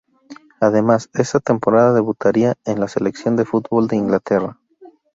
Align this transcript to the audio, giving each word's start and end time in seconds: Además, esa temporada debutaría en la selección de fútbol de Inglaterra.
Además, 0.59 1.11
esa 1.13 1.39
temporada 1.39 1.93
debutaría 1.93 2.55
en 2.65 2.79
la 2.79 2.87
selección 2.87 3.35
de 3.35 3.45
fútbol 3.45 3.87
de 3.87 3.97
Inglaterra. 3.97 4.57